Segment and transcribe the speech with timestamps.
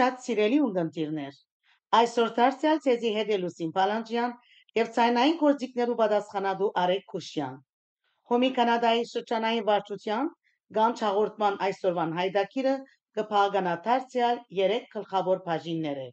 [0.00, 1.34] Շատ սիրելի ունկնդիրներ։
[1.96, 4.30] Այսօր դարձյալ ցեզի հետ է Լուսին Պալանջյան
[4.78, 7.58] եւ ցայնային գործիքներու պատասխանատու Արեգ Քուշյան։
[8.32, 10.30] Հոմի Կանադայի շրջանային վարչության
[10.78, 12.74] գանչ հաղորդման այսօրվան հայդակիրը
[13.20, 16.08] կփաղկանա դարձյալ 3 գլխավոր բաժիններ է։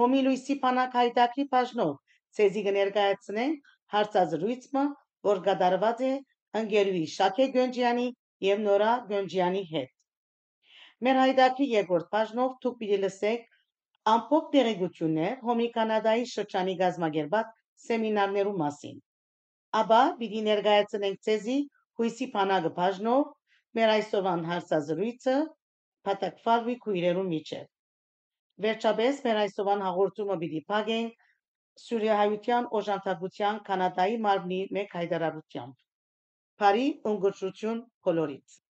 [0.00, 1.92] Հոմի Լուիսի Պանակ հայդակի բաժնով
[2.40, 4.86] ցեզի կներկայացնենք հարցազրույցը,
[5.30, 6.14] որ կատարված է
[6.62, 8.08] ընկերուի Շակե Գոնջյանի
[8.50, 9.95] եւ Նորա Գոնջյանի հետ։
[11.04, 13.42] Մեր հայդակի երկրորդ բաժնով դուք պիտի լսեք
[14.12, 17.50] ամփոփ տեղեկություններ Հոմի Կանադայի շրջանի գազագերբած
[17.86, 18.96] սեմինարներու մասին։
[19.80, 21.58] Աբա պիտի ներկայացնենք ցեզի
[22.00, 23.28] հույսի բանակը բաժնով
[23.78, 25.36] մեր այսօրվան հարցազրույցը
[26.08, 27.70] պատակվալվի քույրերու միջև։
[28.66, 31.24] Վերջապես մեր այսօրվան հաղորդումը պիտի փակենք
[31.86, 35.82] Սուրիահայության օժանդակության Կանադայի մարմնի մեկ հայտարարությամբ։
[36.62, 38.62] Բարի ընկերություն բոլորիդ։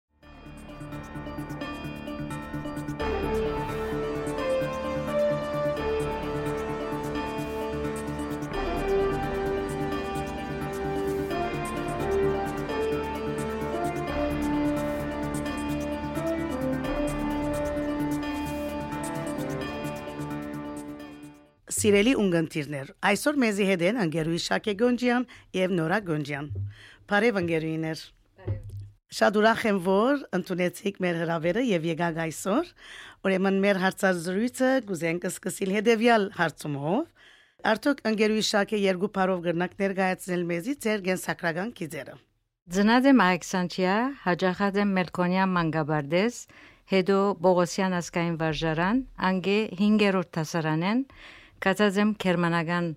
[21.84, 26.46] Սիրելի ունգընտիրներ, այսօր մեզի հետ են Անգերուի Շակե Գոնջյան եւ Նորա Գոնջյան։
[27.12, 28.04] Բարև անգերուիներ։
[29.18, 32.70] Շատ ուրախ եմ, որ ընդունեցիք մեր հրավերը եւ եկաք այսօր։
[33.28, 37.28] Ուրեմն մեր հարցազրույցը կուզենք սկսել հետեւյալ հարցումով։
[37.74, 42.18] Արդյոք անգերուի Շակե երկու parով գրնակ ներկայացնել մեզի ձեր գենսակրական գիծերը։
[42.64, 46.42] Ծնած եմ Ալեքսանդրիա, հաջախած եմ Մելքոնիա Մանգաբարդես,
[46.96, 51.08] հետո Բողոսյան ասկային վարժարան, անգե 5-րդ դասարանեն,
[51.62, 52.88] Կացած եմ Գերմանական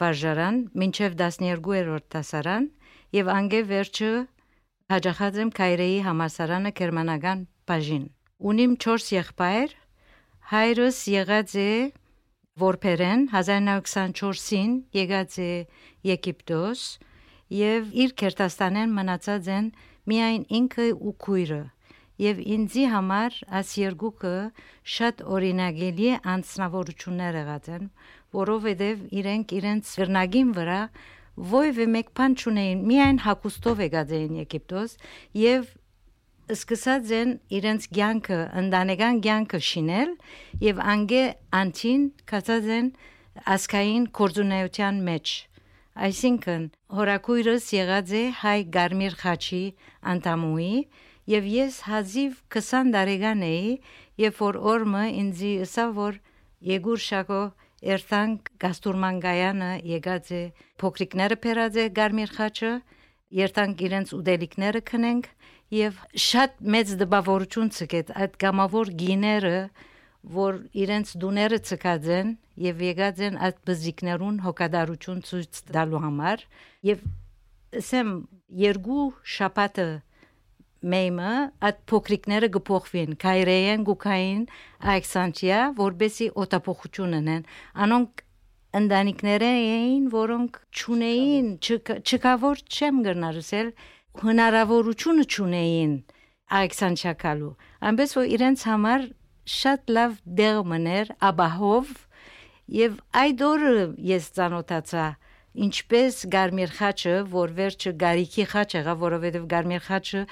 [0.00, 2.68] վարժարան, մինչև 12-րդ դասարան
[3.16, 4.10] եւ անգե վերջը
[4.94, 8.04] հաջախած եմ Կայրեի համասարանը Գերմանական բաժին։
[8.50, 9.74] Ունիմ 4 եղբայր,
[10.54, 11.70] հայրս եղած է
[12.64, 15.52] որբերեն 1924-ին եկած է
[16.10, 16.82] Եգիպտոս
[17.58, 19.70] եւ իր Քերտաստանեն մնացած են
[20.10, 21.62] միայն ինքը ու քույրը
[22.22, 24.34] եւ ինձի համար աս երկուքը
[24.94, 27.86] շատ օրինագելի անձնավորություններ եղած են,
[28.38, 30.80] որովհետեւ իրենք իրենց գրնագին վրա
[31.34, 34.92] ովևէ մեկ բան չունեին, միայն հակոստով եկած էին Եգիպտոս
[35.40, 35.72] եւ
[36.54, 40.10] սկսած են իրենց ցանկը, ընտանեկան ցանկը շինել
[40.68, 41.24] եւ անգե
[41.60, 42.92] անտին կացած են
[43.54, 45.34] ասկային կորձունայության մեջ
[45.94, 46.62] այսինքն
[46.98, 49.64] հորակույրս եղած է հայ գարմիր խաչի
[50.12, 50.70] անտամուի
[51.30, 53.70] եւ ես հազիվ 20 տարեկան էի,
[54.24, 56.18] երբ որ օրմը ինձի ըսա որ
[56.64, 57.42] Եգուր Շակո
[57.84, 60.42] երթանք գաստուրմանգայանը եկած է
[60.80, 62.70] փոքրիկները փերած է Գարմիր խաչը
[63.40, 65.28] երթանք իրենց ուդելիկները քնենք
[65.74, 65.98] եւ
[66.28, 69.58] շատ մեծ դպավորություն ցկեց այդ գամավոր գիները
[70.38, 72.32] որ իրենց դուները ցկած են
[72.64, 76.44] եւ եկած են այդ բզիկներուն հոգադարություն ցույց տալու համար
[76.88, 77.04] եւ
[77.80, 78.12] ասեմ
[78.64, 79.88] երկու շապատը
[80.92, 81.32] մեյմը
[81.68, 84.42] այդ փոքրիկները գփոխվին քայրեեն գուքային
[84.84, 87.42] Ալեքսանդրիա որբեսի օտապոխություն ունեն
[87.86, 88.22] անոնք
[88.80, 93.74] ընտանիքները էին որոնք ճունեին չկավոր չեմ գնարսել
[94.24, 95.92] հնարավորությունը ճունեին
[96.60, 97.52] Ալեքսանդրիա կալու
[97.90, 99.06] այնպես որ իրենց համար
[99.54, 101.92] շատ լավ դեր մներ աբահով
[102.74, 103.76] եւ այդ օրը
[104.14, 105.08] ես ցանոթացա
[105.54, 110.22] ինչպես Գարմիր խաչը, որ վերջը Գարիքի խաչ եղավ, որովհետև Գարմիր խաչը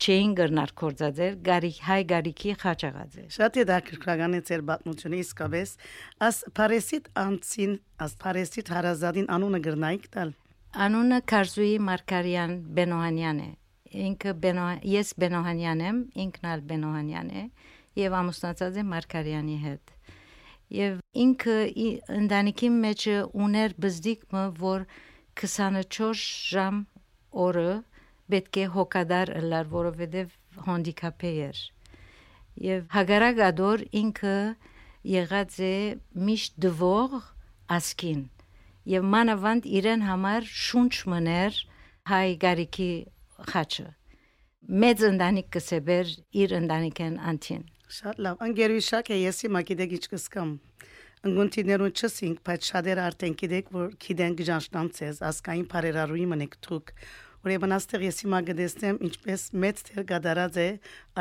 [0.00, 5.72] չէին գրնար կորձածեր գարի հայ գարիքի խաչաղաձեր շատ է դակրկրական է ծեր պատմությունը իսկապես
[6.28, 7.74] աս Փարեսիտ անցին
[8.06, 10.32] աս Փարեսիտ հարազադին անունը գրնայիք տալ
[10.86, 13.50] անունը Կարզուի Մարկարյան Բենոհանյան է
[14.06, 17.44] ինքը Բենո ես Բենոհանյան եմ ինքն ալ Բենոհանյան է
[18.00, 19.94] եւ ամուսնացած է Մարկարյանի հետ
[20.80, 21.56] եւ ինքը
[22.20, 23.06] ընտանիքի մեջ
[23.44, 24.84] ուներ բզդիկը որ
[25.40, 26.24] 24
[26.54, 26.84] ժամ
[27.46, 27.70] օրը
[28.32, 30.34] պետք է հոգադար լար, որովհետև
[30.66, 31.62] հանդիկապե էր։
[32.70, 34.36] Եվ հագարակ ադոր ինքը
[35.14, 35.74] եղած է
[36.28, 37.16] միշտ դվող
[37.76, 38.22] ասկին
[38.90, 41.60] եւ մանավանդ իրեն համար շունչ մներ
[42.10, 42.92] հայ գարիքի
[43.50, 43.86] խաչը
[44.84, 46.10] մեծ ընտանիք կսեբեր
[46.42, 47.62] իր ընտանիքեն անտին
[48.00, 50.52] շատ լավ անգերուշակ է եսի մակիդեգ իչ կսկամ
[51.20, 56.92] Ընկունտիներուն չսինք, բայց շատեր արդեն գիտեք, որ գիտեն գժանշտամ ցեզ, ասկային բարերարուի մնեք թուք,
[57.40, 60.66] Ուրեմն աստեղ ես հիմա գտեսնեմ ինչպես մեծ թեր գդարած է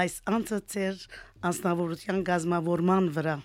[0.01, 1.04] այս անցածեր
[1.50, 3.36] անձնավորության գազմավորման վրա։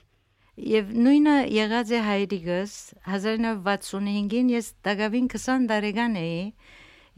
[0.70, 2.74] Եվ նույնը եղած է հայրիկս
[3.10, 6.42] 1965-ին ես դակավին 20 տարեկան էի,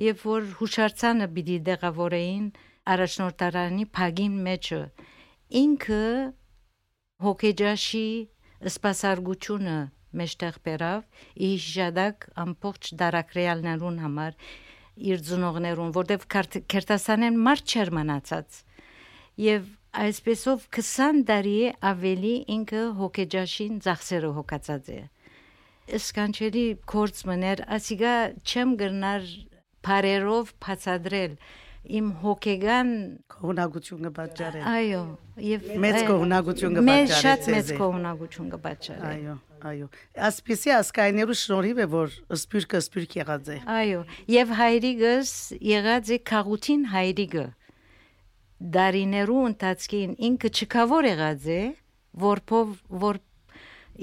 [0.07, 2.47] երբ որ հուշարձանը պիտի դեղավորեին
[2.97, 4.83] առաջնորդարանի փագին մեջը։
[5.63, 6.05] Ինքը
[7.27, 8.09] հոգեջաշի
[8.77, 9.79] սպասարկությունը
[10.21, 14.39] մեջտեղ բերավ իժադակ ամբողջ դարակրեալներուն համար
[14.97, 16.25] իր ծնողներուն որտեվ
[16.73, 18.63] քերտասանեն մարդ չեր մնացած
[19.47, 19.69] եւ
[20.07, 21.59] այսպեսով 20 տարի
[21.91, 25.03] ավելի ինքը հոգեջաշին ծախսերը հոգացած է
[25.87, 29.29] սկանչելի կորց մներ ասիգա չեմ գրնար
[29.87, 31.37] բարերով բացադրել
[31.97, 32.89] իմ հոգեգան
[33.37, 35.03] կողնակությունը պատճառել։ Այո,
[35.47, 39.37] եւ մեծ կողնակությունը պատճառել։ Մեծ շատ մեծ կողնակությունը պատճառել։ Այո,
[39.71, 39.87] այո։
[40.29, 44.01] Ասպիսի ասկայներու շնորհիվ է որ սպիրկը սպիրկ եղած է։ Այո,
[44.33, 45.33] եւ հայրիկս
[45.71, 47.47] եղած է քաղուտին հայրիկը։
[48.77, 51.63] Դարիներու ընթացքին ինքը չկավոր եղած է,
[52.27, 52.77] որփով
[53.07, 53.21] որ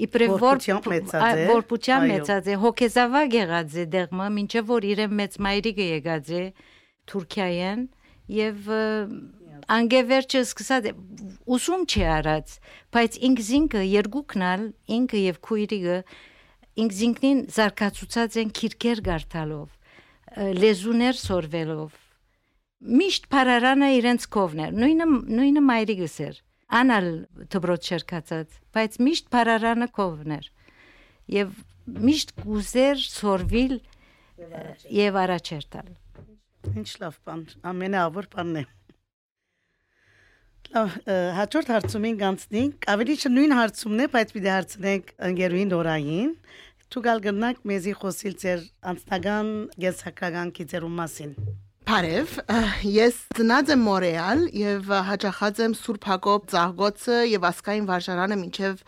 [0.04, 0.62] իբրև որ
[1.54, 6.44] որպուտյան մեծած է հոգեզավակ եղած է դեղմը, ինչեւ որ իրեն մեծ մայրիկը եղած է
[7.10, 7.84] Թուրքիայեն
[8.34, 8.70] եւ
[9.70, 10.86] անգևերջը սկսած
[11.54, 12.54] ուսում չի արած,
[12.94, 14.64] բայց ինքս ինքը երկուքն ալ
[14.98, 15.98] ինքը եւ քույրիկը
[16.84, 19.68] ինքս ինքնին զարգացուցած են քիրկեր գարտալով,
[20.58, 22.00] լեզուներ սորվելով։
[22.84, 25.06] Միշտ փարարանը իրենց կովն էր, նույնը
[25.38, 26.40] նույնը մայրիկս էր։
[26.74, 27.08] Անալ
[27.54, 30.48] դբրոց շերկացած, բայց միշտ փարարանը կովն էր։
[31.34, 31.54] Եվ
[32.04, 33.76] միշտ գուզեր սորվիլ
[34.98, 35.92] եւ առաջ էր տալ։
[36.74, 38.64] Ինչ լավ բան, ամենաավոր բանն է։
[40.72, 40.94] Լավ,
[41.36, 46.32] հաջորդ հարցումին գանցնենք, ավելի չէ նույն հարցումն է, բայց պիտի հարցնենք ընկերուին Դորային։
[46.94, 48.64] Դու գալ գնանք մեզի խոսիլ ձեր
[48.94, 49.52] անձնական
[49.84, 51.36] գեսակական կիցերու մասին։
[51.84, 52.30] Բարև,
[52.88, 58.78] ես ծնած եմ Մորեալ եւ հաճախած եմ Սուրբ Հակոբ Ծաղգոցը եւ Ասկային վարժարանը մինչեւ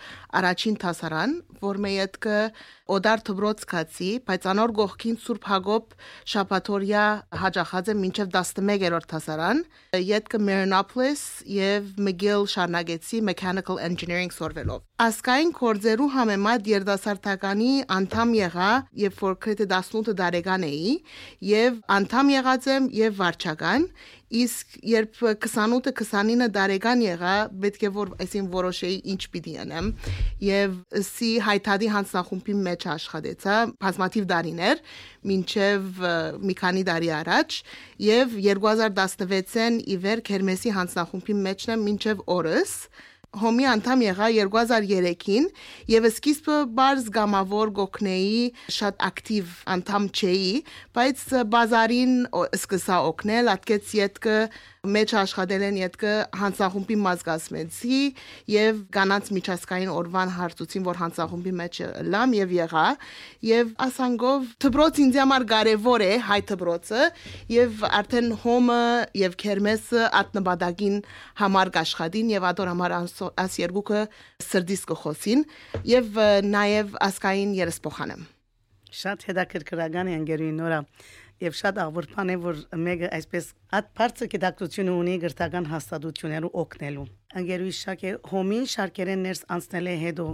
[0.41, 2.39] առաջին տասարան, որ մեյետքը
[2.97, 5.95] օդար թբրոցկացի, բայց անոր գողքին Սուրբ Հակոբ
[6.33, 7.05] շապաթորիա
[7.45, 9.63] հաջախած է մինչև 11-րդ հասարան,
[10.01, 19.19] յետքը Marinopolis եւ McGill շարնագեցի Mechanical Engineering սորվելով։ Ասկային կորձերու համեմատ երդասարտականի անդամ եղա, երբ
[19.21, 20.93] որ քրեթե 18 տարեկան էի,
[21.45, 23.83] եւ անդամ եղած եմ եւ վարչական,
[24.41, 29.91] իսկ երբ 28-ը 29 տարեկան եղա, պետք է որ այսին որոշեի ինչ պիտի անեմ
[30.47, 30.79] եւ
[31.11, 34.81] սի հայտարարի հանձնախումբի մեջ աշխատեցա բազմաթիվ տարիներ,
[35.29, 36.01] մինչև
[36.41, 37.59] մի քանի տարի առաջ
[38.07, 42.75] եւ 2016-ին ի վեր Քերմեսի հանձնախումբի մեջն եմ մինչև օրս
[43.37, 45.49] հոմի անդամ եղա 2003-ին
[45.93, 48.39] եւ սկիզբը բարձ գամավոր գոքնեի
[48.77, 50.53] շատ ակտիվ անդամ չէի,
[50.97, 52.15] բայց բազարին
[52.61, 54.39] սկսա օգնել, ատկեց յետքը
[54.95, 58.01] մեջ աշխատել են յետքը հանցախումբի մազգասմեցի
[58.53, 61.81] եւ կանանց միջազգային օրվան հարցուցին որ հանցախումբի մեջ
[62.15, 62.85] լամ եւ եղա
[63.51, 67.03] եւ ասանգով դբրոց ինձ համար կարեւոր է հայ դբրոցը
[67.57, 68.81] եւ արդեն հոմը
[69.27, 70.97] եւ քերմեսը ատնաբադագին
[71.43, 72.97] համար աշխատին եւ ադոր համար
[73.47, 74.07] աս երկուքը
[74.47, 75.45] սրդիս կխոսին
[75.97, 76.25] եւ
[76.57, 78.27] նաեւ ասկային երեսփոխանեմ
[78.97, 80.81] շատ հետաքրքրական է անգերուին նորա
[81.43, 87.05] եւ շատ աղվորփան է որ մեկը այսպես at բարձր գիտակցություն ունի գրթական հաստատություններու օգնելու
[87.41, 90.27] անգերուի շակե հոմին շարքերեն ներս անցնել է հետո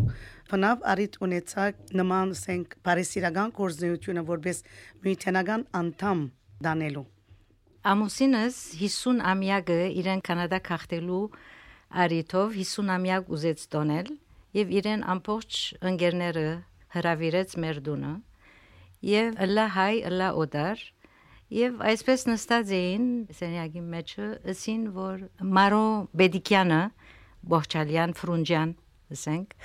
[0.52, 4.62] բնավ արիտ ունեցակ նման սենք բարեսիրական կորզնությունը որպես
[5.02, 6.24] միութենական անդամ
[6.68, 7.06] դանելու
[7.82, 11.22] Ամուսինս 50 ամյակը իրեն կանադա քաղտելու
[12.02, 14.12] արիթով 50 ամյակ ուզեց տոնել
[14.54, 15.58] եւ իրեն ամբողջ
[15.90, 16.44] ընկերները
[16.94, 18.12] հravirեց մեր դունը
[19.02, 20.82] եւ լա հայ լա օդար
[21.52, 23.06] եւ այսպես նստած էին
[23.36, 25.24] սենյակի մեջը ասին որ
[25.58, 25.86] Մարո
[26.20, 26.82] Բեդիկյանը
[27.52, 28.74] Բողջալյան Ֆրունջյան
[29.16, 29.56] ասենք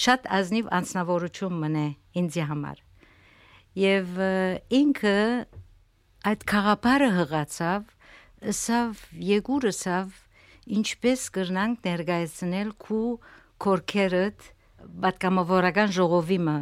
[0.00, 1.86] շատ ազնիվ անձնավորություն մնե
[2.20, 2.82] ինձի համար
[3.80, 4.20] եւ
[4.80, 5.16] ինքը
[6.30, 7.86] այդ խաղապարը հղացավ
[8.60, 10.18] սավ եգուրսավ
[10.80, 13.06] ինչպես կրնանք ներկայացնել քու
[13.64, 14.50] կորքերդ
[15.04, 16.58] պատկամավորական ժողովիմը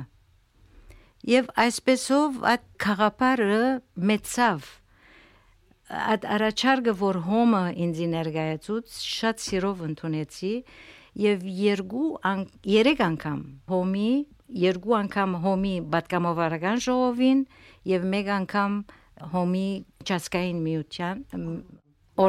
[1.29, 3.57] Եվ այսպեսով այդ խաղապարը
[4.11, 4.69] մեծավ
[6.13, 10.53] այդ առաջարկը որ հոմը ինձ ներկայացուց շատ սիրով ընդունեցի
[11.25, 12.07] եւ երկու
[12.73, 13.43] երեք անգամ
[13.73, 14.13] հոմի
[14.63, 17.43] երկու անգամ հոմի պատկամովարական ժողովին
[17.93, 18.79] եւ մեկ անգամ
[19.35, 19.69] հոմի
[20.09, 21.21] ճասկային միության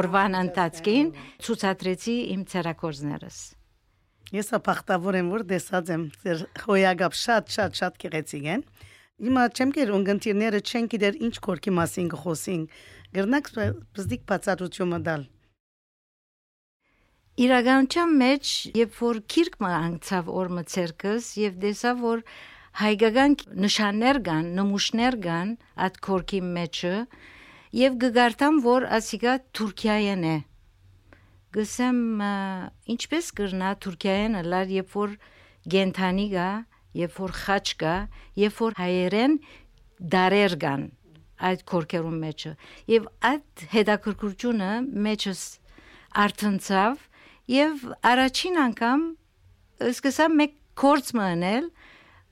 [0.00, 1.14] օրվան ընթացքին
[1.46, 3.40] ցուցադրեցի իմ ցերակորզներս
[4.30, 8.60] Ես ապախտավոր եմ, որ տեսած եմ ձեր հոյագապ շատ շատ շատ գեղեցիկ են։
[9.20, 12.62] Հիմա չեմ կեր ունգընտիրները չեն գիտեր ինչ կորքի մասին կխոսին։
[13.16, 13.50] Գրնակ
[13.98, 15.26] բզդիկ բացատրությունը դալ։
[17.40, 22.24] Իրականության մեջ, երբ որ քիրկը անկցավ օրը ցերկս եւ տեսա որ
[22.80, 26.94] հայկական նշաններ կան, նմուշներ կան այդ կորքի մեջը
[27.80, 30.36] եւ գգարտամ որ ասիգա Թուրքիայեն է
[31.54, 32.02] գսեմ
[32.94, 35.14] ինչպես կրնա Թուրքիայեն լար երբ որ
[35.74, 36.50] գենթանի գա,
[36.98, 37.94] երբ որ խաչ կա,
[38.40, 39.36] երբ որ հայերեն
[40.14, 40.88] դարեր կան
[41.50, 42.50] այդ կորկերում մեջը
[42.92, 44.70] եւ այդ հետաքրքրությունը
[45.06, 45.44] մեջս
[46.24, 47.06] արտնցավ
[47.50, 49.06] եւ առաջին անգամ
[49.90, 51.70] սկսա մեկ կորց մնել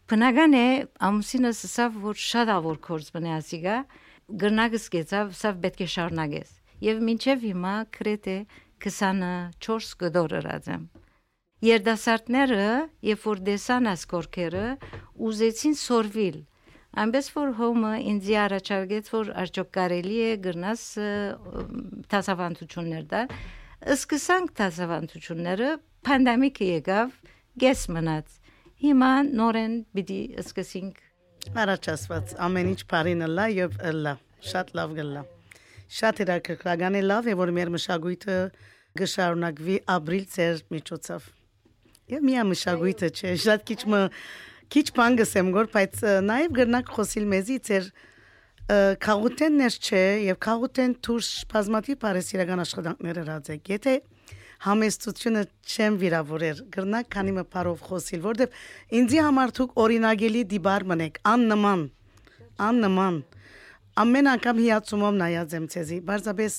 [0.09, 0.67] բնական է
[1.09, 3.77] ամուսինս ասավ որ շատ ավոր կորց մնա ասիգա
[4.45, 6.55] գրնագս գեցավ սավ պետք է շարնագես
[6.89, 8.39] եւ մինչեւ հիմա կրեթե
[8.85, 10.89] 24 գդոր ըրածեմ
[11.65, 12.67] Երդասարտները,
[13.03, 14.67] երբ որ դեսան ասկորքերը,
[15.29, 16.39] ուզեցին սորվիլ
[16.99, 20.85] Այնպես որ հոմը ինձ առաջարկեց որ արդյոք կարելի է գրնաս
[22.15, 23.35] տասավանդություններ դար
[23.95, 25.69] սկսանք տասավանդությունները
[26.09, 27.13] պանդեմիկը եկավ
[27.65, 28.39] գես մնաց
[28.83, 31.05] հիմա նորեն պիտի սկսենք
[31.65, 34.15] առաջացված ամեն ինչ բարին լա եւ լա
[34.53, 35.25] շատ լավ գլա
[35.99, 36.29] շատ է
[37.05, 38.39] լավ է որ մեր մշակույթը
[38.99, 41.35] գշարունակվի ապրիլ ծեր միջոցով
[42.09, 44.03] եւ միա մշակույթը չէ շատ քիչ մը
[44.69, 47.91] քիչ բան գսեմ գոր, բայց նաև գրնակ խոսիլ մեզի ծեր
[49.01, 53.95] քաղուտեններ չէ եւ քաղուտեն դուրս բազմաթիվ բարեսիրական աշխատանքներ հրացեք։ Եթե
[54.67, 58.61] համեստությունը չեմ վիրավորեր, գրնակ քանի մը բարով խոսիլ, որտեվ
[58.99, 61.85] ինձի համար դուք օրինագելի դիբար մնեք, աննման,
[62.69, 63.19] աննման։
[63.99, 66.57] Ամեն անգամ հիացումով նայած եմ ցեզի, բարձաբես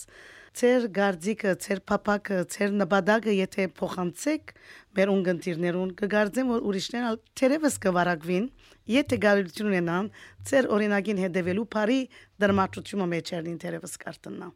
[0.60, 4.54] ծեր գարձիկը, ծեր փապակը, ծեր նպատակը եթե փոխանցեք
[4.98, 8.48] մեր ունգընտիրներուն կգարձեմ որ ուրիշներն թերևս կվարակվին
[8.94, 10.10] եթե գարություն ունենան
[10.50, 12.00] ծեր օրինագին հետևելու բարի
[12.44, 14.50] դրամատրությունը մեջերին թերևս կարտնա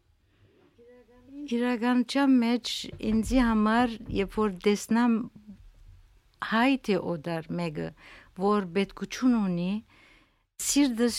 [1.53, 2.73] իրականության մեջ
[3.13, 5.15] ինձի համար երբ որ տեսնամ
[6.53, 7.87] հայտի օդար մեկը
[8.43, 9.71] որ պետքություն ունի
[10.63, 11.17] սիրտս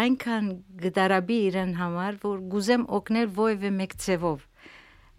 [0.00, 0.50] այնքան
[0.82, 4.44] գդարաբի իրեն համար, որ գուզեմ օգնել ովևէ մեկ ցևով։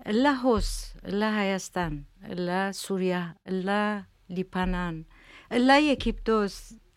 [0.01, 0.67] Լա հոս,
[1.13, 1.97] լա Հայաստան,
[2.41, 3.19] լա Սուրիա,
[3.53, 3.81] լա
[4.33, 4.95] Լիբանան,
[5.61, 6.55] լա Եգիպտոս,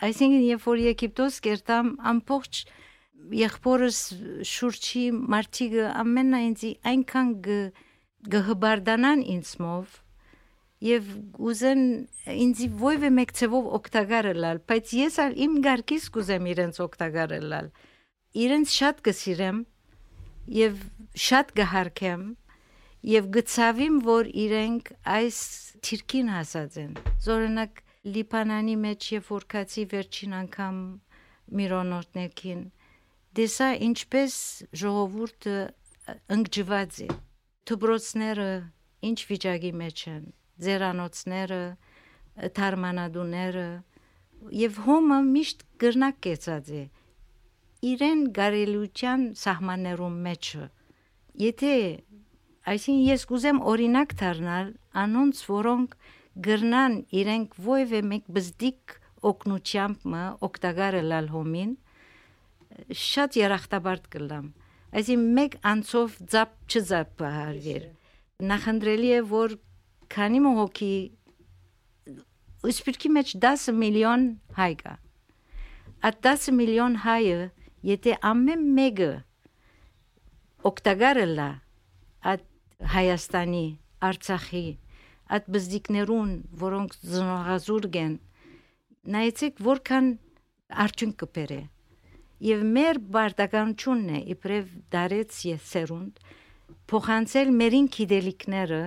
[0.08, 2.60] այսինքն երբ որ Եգիպտոս կերտամ ամբողջ
[3.40, 3.98] եղբորս
[4.48, 5.02] շուրջի
[5.34, 7.34] մարտիկը ամենա ինձ այնքան
[8.34, 9.98] գհբարդանան ինձմով
[10.84, 11.10] եւ
[11.50, 11.82] ուզեն
[12.44, 17.68] ինձ ովևէ մեկ ցևով օգտակար լալ, բայց ես ալ իմ գարկիս կուզեմ իրենց օգտակար լալ։
[18.44, 19.60] Իրենց շատ կսիրեմ
[20.60, 20.80] եւ
[21.28, 22.24] շատ կհարգեմ
[23.04, 25.38] եւ գծավիմ, որ իրենք այս
[25.84, 26.92] թիրքին հասած են։
[27.24, 27.82] Զորենակ
[28.14, 30.78] Լիբանանի մեջ եւ որքացի վերջին անգամ
[31.60, 32.62] միրոնորտներքին
[33.34, 34.34] դեսա ինչպես
[34.80, 35.56] ժողովուրդը
[36.36, 37.08] ընկճված է։
[37.68, 38.48] Թուբրոցները
[39.08, 40.24] ինչ վիճակի մեջ են
[40.64, 41.62] ձերանոցները,
[42.58, 43.68] թարմանադուները
[44.64, 46.82] եւ հոմը միշտ գրնակ կեցած է
[47.90, 50.68] իրեն գարելության սահմաններում մեջը
[51.44, 51.74] եթե
[52.72, 54.70] այսին ես կուզեմ օրինակ դառնալ
[55.04, 55.96] անոնց որոնք
[56.46, 58.94] գրնան իրենք ովևէ մեկ բզդիկ
[59.30, 61.74] օկնությամբ մը օկտագարը լալ հոմին
[63.04, 64.48] շատ երախտաբարդ կլամ
[65.00, 67.84] այսին մեկ անցով ծապ չծապ հարվեր
[68.54, 69.58] նախնդրելի է որ
[70.14, 70.94] քանի մոհոքի
[72.64, 74.22] Իսպիրքի մեջ 10 միլիոն
[74.56, 74.92] հայ կա։
[76.08, 77.40] Այդ 10 միլիոն հայը,
[77.88, 79.08] եթե ամեն մեկը
[80.70, 81.48] օկտագարը լա
[82.32, 82.46] այդ
[82.92, 83.66] Հայաստանի,
[84.04, 84.64] Արցախի,
[85.34, 86.32] այդ բզդիկներուն,
[86.64, 88.14] որոնք զնողազուրգ են,
[89.14, 90.10] նայեցեք որքան
[90.84, 91.60] արդյունք կբերե։
[92.44, 96.24] Եվ մեր բարտականությունն է իբրև դարեց եսերունդ
[96.92, 98.82] փոխանցել մերին գիտելիքները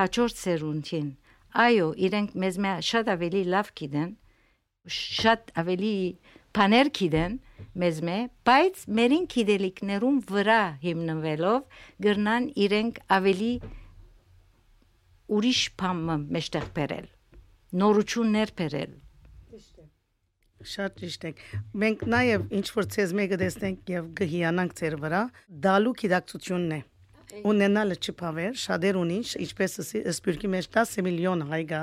[0.00, 1.08] հաջորդ սերունդին
[1.50, 4.10] այո իրենք մեզ մե շատ ավելի լավ գիտեն
[4.96, 5.94] շատ ավելի
[6.56, 7.34] բաներ գիտեն
[7.82, 8.16] մեզ մե
[8.50, 13.52] բայց մերին գիտելիքներուն վրա հիմնվելով գրնան իրենք ավելի
[15.38, 17.08] ուրիշ բամը մեջտեղ բերել
[17.84, 18.98] նորություններ բերել
[20.60, 21.30] Շատ ճիշտ է։
[21.80, 25.20] Մենք նաև ինչ որ ցեզ մեկը տեսնենք եւ գհիանանք ծեր վրա,
[25.66, 26.80] դալու գիտակցությունն է
[27.46, 29.76] ունենալը չփավեր, շատեր ունի, ինչպես
[30.12, 31.82] սպիրկի մեջ 10 միլիոն հայ գա։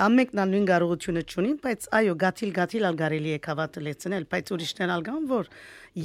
[0.00, 4.92] Ամենքն նույն կարողությունը չունին, բայց այո, գաթիլ գաթիլ ալ կարելի է կավատը լեցնել, բայց ուրիշներն
[4.94, 5.50] ալ կան, որ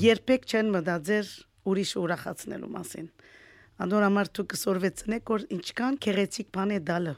[0.01, 1.29] երբեք չեն մտածեր
[1.71, 3.07] ուրիշ ուրախացնելու մասին։
[3.85, 7.15] Անդոր համար դու կսորվեցնեք, որ ինչքան քեղեցիկ բան է դալը։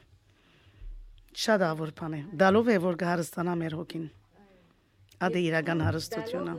[1.38, 4.06] Շատ ավոր բան է։ Դալով է որ կհարստանա մեր հոգին։
[5.28, 6.54] Ադե իրական հարստությունը։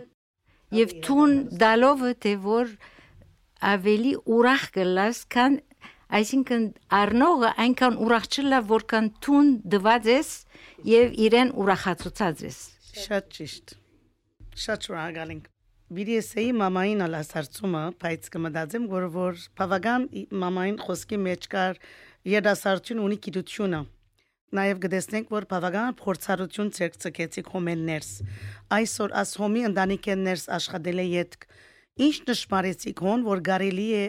[0.80, 1.34] Եվ թուն
[1.64, 2.72] դալովը թե որ
[3.70, 5.60] ավելի ուրախ կլաս, քան
[6.10, 6.64] Այսինքն
[7.00, 10.30] առնողը այնքան ուրախ չլա, որքան տուն դված ես
[10.90, 12.58] եւ իրեն ուրախացուցած ես։
[13.04, 13.74] Շատ ճիշտ։
[14.64, 15.46] Շատ շնորհակալենք։
[15.90, 20.04] Բիրեսեի մամային ալասարցումը, բայց կմտածեմ, որ որ բավական
[20.42, 21.80] մամային խոսքի մեջ կար
[22.30, 23.80] երդասարություն ունի գիտությունը։
[24.60, 28.10] Նաև գտեսնենք, որ բավական փորձառություն ցերկցեցի կոմեններս։
[28.80, 31.48] Այսօր ասհոմի ընտանիքներս աշխատել է յետք։
[32.10, 34.06] Ինչ նշмарեցի կոն, որ կարելի է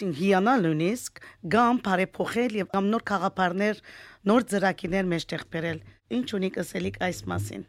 [0.00, 1.20] հիանալ նույնիսկ
[1.52, 3.82] գամ բարեփոխել եւ կամ նոր խաղապարներ,
[4.30, 5.78] նոր ծրագիրներ մեջտեղ բերել։
[6.16, 7.68] Ինչ ունիք ասելիք այս մասին։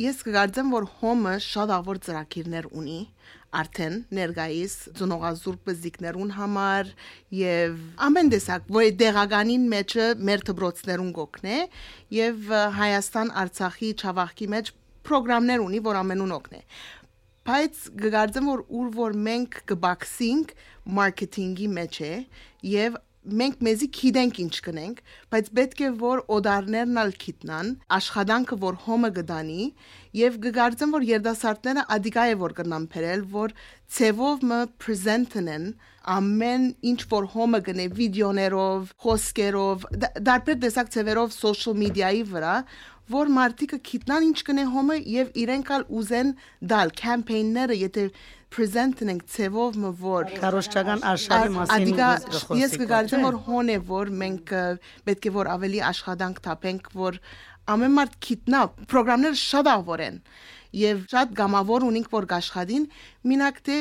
[0.00, 2.98] Ես կգարձեմ, որ հոմը շատ ավոր ծրագիրներ ունի,
[3.60, 6.92] արդեն ներգայիս ծնողազուրկ բզիկներուն համար
[7.34, 11.56] եւ ամեն տեսակ, որ դեղականին մեջը մեր դբրոցներուն գոքնե
[12.20, 14.70] եւ Հայաստան Արցախի Չավախքի մեջ
[15.10, 16.60] ծրագրամներ ունի, որ ամենուն օգնե
[17.48, 20.56] բայց գգարձեմ որ ուր որ մենք կբաքսինք
[20.98, 22.12] մարքեթինգի մեջ է
[22.70, 25.00] եւ մենք մեզի գիտենք ինչ կնենք,
[25.32, 29.66] բայց պետք է որ օդարներն ալ գիտնան, աշխատանքը որ հոմը գդանի
[30.20, 33.54] եւ գգարձեմ որ երդասարտները ադիկա է որ կնան փերել, որ
[33.96, 35.66] ցևով մը present-ն
[36.10, 42.54] ամեն ինչ որ հոմը գնե վիդեոներով, խոսքերով, դարբեր տեսակ ցևերով social media-ի վրա,
[43.10, 46.34] որ մարդիկը գիտնան ինչ կնե հոմը եւ իրենք ալ ուզեն
[46.72, 48.04] դալ կամպեյնները, եթե
[48.50, 52.00] present-ն ենք ցևով մը որ կարոշչական արշավի մասին
[52.58, 54.52] ես կգարձեմ որ հոն է որ մենք
[55.06, 57.20] պետք է որ ավելի աշխատանք տապենք որ
[57.74, 60.18] ամեն մարդ գիտնա ծրագրամները շատ ավոր են
[60.80, 62.90] եւ շատ գամավոր ունենք որ աշխատին
[63.30, 63.78] մինակ թե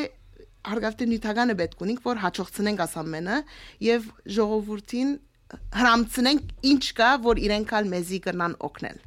[0.69, 3.43] հարգավտի նյութականը պետք ունենք որ հաջողցնենք ասամենը
[3.89, 5.13] եւ ժողովրդին
[5.79, 8.99] հրամցնենք ինչ կա որ իրենք ալ մեզի կնան օգնել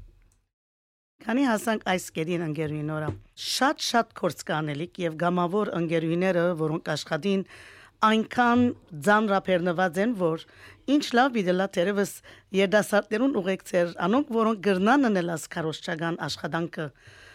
[1.23, 3.09] Քանի հասանք այս կերին ընկերուին նորա։
[3.47, 7.45] Շատ-շատ կորց կանելիք եւ գամավոր ընկերուիները, որոնք աշխատին
[8.09, 8.65] այնքան
[9.07, 10.43] ձանրապերնված են, որ
[10.97, 12.15] ինչ լավ բիդելա տերևս
[12.59, 16.89] երդասարտներուն ուղեկցեր, անոնք որոնք գրնան անելաս կարոշչական աշխատանքը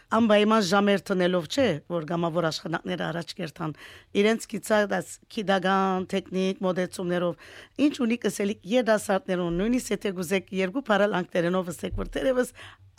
[0.08, 3.74] անպայման ժամեր տնելով չէ, որ գամավոր աշխատանքները առաջ կերտան։
[4.22, 7.50] Իրենց գիծած քիդագան, տեխնիկ, մոդեցումներով
[7.88, 10.86] ինչ ունի կսելիք երդասարտներուն, նույնիսկ եթե գուզեք երկու
[11.18, 12.54] անկտերենով ասեք, որ տերևս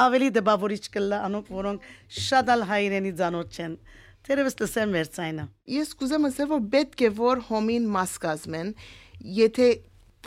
[0.05, 1.89] ավելի դպավորիչ կլա անոնք, որոնք
[2.29, 3.75] շատ ալ հայրենի ցանոթ չեն։
[4.29, 5.45] Տերևս լսեմ մեր ցայնը։
[5.79, 8.73] Ես կուզեմ ասել, որ պետք է որ հոմին մաս կազմեն,
[9.39, 9.69] եթե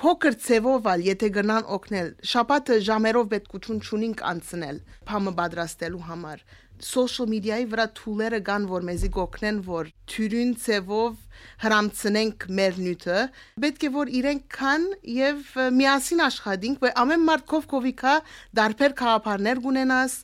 [0.01, 4.77] փոքր ցևով ալ եթե գնան օգնել շաբաթը ժամերով պետքություն չունենք անցնել
[5.09, 6.43] փամը պատրաստելու համար
[6.85, 11.19] social media-ի վրա թուլերը կան, որ մեզի գոքնեն, որ թյուրին ծևով
[11.61, 13.19] հрамցնենք մեր նյութը,
[13.63, 18.15] պետք է որ իրենք կան եւ միասին աշխատենք, որ ամեն մարդ կով կովիկա
[18.59, 20.17] դարբեր քաղաքներ գունենաս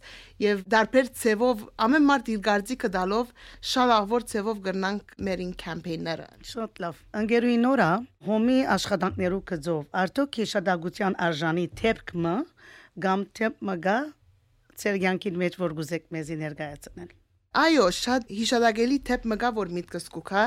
[0.44, 3.32] եւ դարբեր ծևով ամեն մարդ իր գարձիկը դալով
[3.72, 7.90] շատ աղվոր ծևով գրնանք մերին կամպեյները։ Շատ լավ։ Անգերուի նորա
[8.28, 12.38] հոմի աշխատանքներու կծով արդյոք հիշադակության արժանի թեփքը
[13.08, 13.98] կամ թեփը
[14.82, 17.10] ծեր յանքին մեջ որ գուզեք մեզի ներկայացնել։
[17.58, 20.44] Այո, շատ հիշադակելի թեփ մգա որ միտքս կուքա,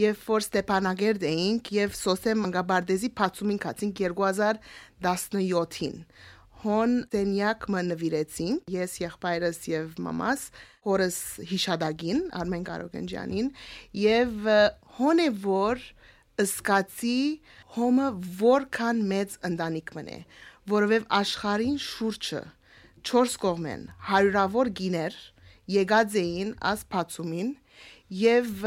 [0.00, 5.96] եւ որ Ստեփանագերդ էինք եւ Սոսե Մանգաբարդեզի փացումին կացինք 2017-ին
[6.64, 10.44] հոն տենյակ մը նվիրեցին ես եղբայրս եւ մամաս
[10.86, 11.18] հորս
[11.50, 13.50] հիշադագին Արմեն Կարոգենջյանին
[14.00, 14.48] եւ
[14.96, 15.84] հոն է որ
[16.44, 17.18] ըսկացի
[17.76, 18.08] հոմը
[18.40, 20.18] որքան մեծ ընտանիք մնե
[20.72, 22.42] որովհետեւ աշխարհին շուրջը
[23.10, 25.18] 4 կողմեն հարյուրավոր գիներ
[25.74, 27.52] եկած էին աս փացումին
[28.20, 28.64] եւ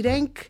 [0.00, 0.44] իրենք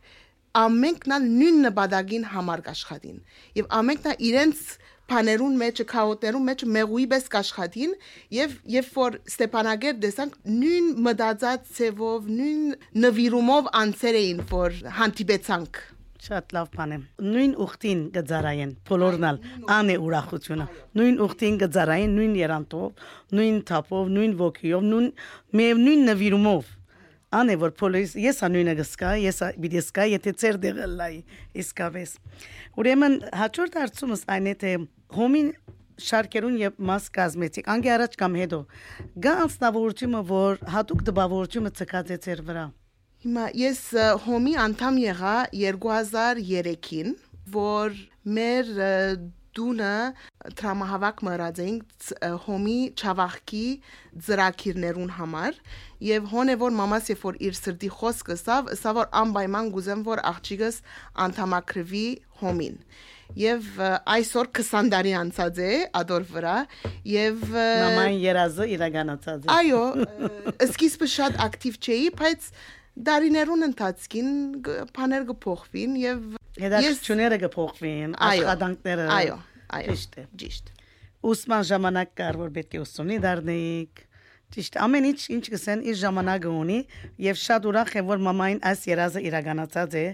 [0.56, 3.18] ամենքն նույն նպատակին համար աշխատին
[3.60, 4.62] եւ ամենքն իրենց
[5.10, 7.92] բաներուն մեջ քաոտներուն մեջ մեղուի պես կաշխատին
[8.36, 12.64] եւ երբ որ Ստեփանագեր դեսանք նույն մտածած ցևով նույն
[13.04, 15.82] նվիրումով անցեր էին որ հանդիպեցանք
[16.26, 19.36] Շատ լավ բան է։ Նույն ուխտին գծարային բոլորնալ
[19.70, 20.64] ան է ուրախությունը։
[20.98, 23.04] Նույն ուխտին գծարային նույն երանտով,
[23.38, 25.06] նույն թափով, նույն ոգիով, նույն
[25.86, 26.72] նույն նվիրումով։
[27.36, 31.14] Ան է որ փոլիս ես անույնը գսկա, ես բիդեսկա, եթե ծեր դեղը լայ
[31.62, 32.12] իսկավես։
[32.80, 34.72] Ուրեմն հաջորդ հարցումս այն է թե
[35.18, 35.52] հոմին
[36.06, 38.58] շարքերուն եւ մաս կազմեցիք անգե առաջ կամ հետո
[39.26, 42.66] գա անձնավորությունը որ հատուկ դպավորությունը ցկած է ծեր վրա
[43.24, 43.80] Հիմա ես
[44.26, 47.16] հոմի անդամ եղա 2003-ին,
[47.54, 47.96] որ
[48.36, 48.70] մեր
[49.56, 49.94] դունը
[50.58, 52.10] տրամահավաք մռած էինք
[52.44, 53.64] հոմի ճավախքի
[54.26, 55.58] ծրակիրներուն համար
[56.06, 60.24] եւ հոնե որ մամաս երբ որ իր սրտի խոսքը սավ սա որ անպայման գուզեմ որ
[60.32, 60.80] աղջիկս
[61.26, 62.06] անդամակրվի
[62.42, 62.80] հոմին
[63.40, 63.68] եւ
[64.12, 66.56] այսօր 20 տարի անցած է ադոր վրա
[67.10, 69.80] եւ մամային երազը իրականացած է այո
[70.68, 72.50] սկիզբը շատ ակտիվ չէի բայց
[72.96, 74.30] դարիներուն ընթացքին
[74.96, 76.24] բաներ կփոխվին եւ
[76.56, 79.38] հետաքրքրությունները կփոխվին, աշխատանքները։ Այո,
[79.76, 80.74] այո։ Ճիշտ է։ Ճիշտ։
[81.26, 84.06] Ուսման ժամանակ կար որ պետք է ուսումնի դառնեիք,
[84.54, 86.76] Ճիշտ ամեն ինչ ինչ կսեն իր ժամանակը ունի
[87.24, 90.04] եւ շատ ուրախ եմ որ մամային այս երազը իրականացած է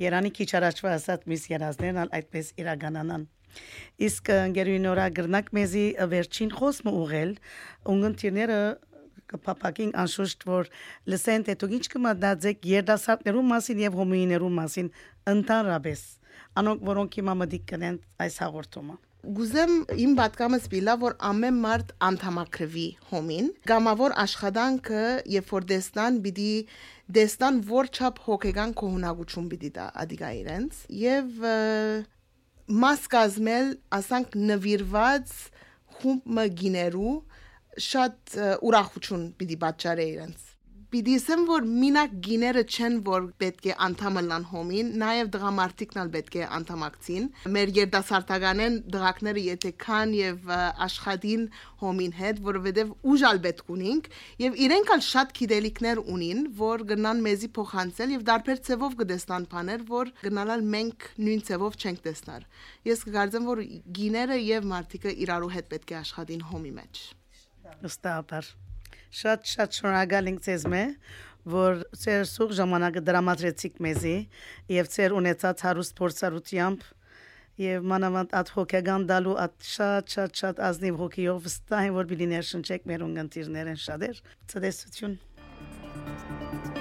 [0.00, 3.26] Երանի քիչ առաջվա ասած միս երազներն ալ այդպես իրականանան
[4.08, 7.34] իսկ ընկերուին նորա գրնակ մեզի վերջին խոսքը ուղել
[7.92, 8.58] ունգընտիրները
[9.32, 10.72] կփապակին անշուշտ որ
[11.12, 14.92] լսեն թե դուք ինչ կմտածեք երդասարտներու մասին եւ հոմոիներու մասին
[15.36, 16.04] ընդհանրապես
[16.62, 22.86] անոնք որոնք հիմա մտիկ կնեն այս հաղորդումը Գուզեմ իմ պատկամը սպիլա որ ամեն մարդ անդամակրվի
[23.12, 25.02] հոմին գամավոր աշխատանքը
[25.34, 26.48] երբ որ դեսնան պիտի
[27.18, 31.38] դեսնան որ չափ հոգեգան կողունակություն պիտի դա ադիգա իրենց եւ
[32.82, 33.70] մաս կազմել
[34.02, 35.36] ասանք նվիրված
[36.02, 37.14] խումբ գիներու
[37.90, 40.48] շատ ուրախություն պիտի պատճառե իրենց
[40.92, 46.10] Պիտի ասեմ, որ մինակ գիները չեն, որ պետք է անդամը լան հոմին, նաև դղամարդիկն ալ
[46.16, 50.52] պետք է անդամակցին։ Մեր երդասարտականեն դղակները եթե կան եւ
[50.86, 51.46] աշխատին
[51.84, 54.10] հոմին հետ, որովհետեւ ուժալ պետք ունենք
[54.44, 59.88] եւ իրենք ալ շատ գիտելիքներ ունին, որ գնան մեզի փոխանցել եւ դարբեր ցևով կդեսնան բաներ,
[59.96, 62.46] որ գնալալ մենք նույն ցևով չենք տեսնար։
[62.92, 63.66] Ես կգարձեմ, որ
[64.02, 67.04] գիները եւ մարտիկը իրարու հետ պետք է աշխատին հոմի մեջ։
[67.88, 68.50] Ըստաբար
[69.12, 70.82] Շատ շատ շնորհակալ ենք ձեզ մե,
[71.52, 74.16] որ ձեր սուղ ժամանակը դրամատրեցիք մեզի
[74.72, 76.86] եւ ձեր ունեցած հարուստ փորձառությամբ
[77.62, 82.30] եւ մանավանդ at հոգեգան դալու at շատ շատ շատ ազնիվ հոգիով վստահ եմ որ բիլի
[82.32, 84.22] ներշնչեք մեր ունգընտիրներն շատեր
[84.54, 85.18] ցտեսություն
[85.92, 86.71] Մենք